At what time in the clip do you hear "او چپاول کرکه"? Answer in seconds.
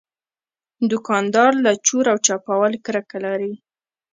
2.13-3.17